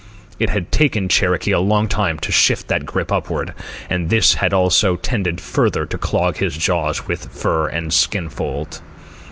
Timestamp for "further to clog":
5.39-6.37